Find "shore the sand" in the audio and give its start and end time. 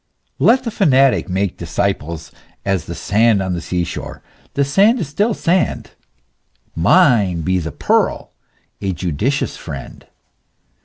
3.83-4.99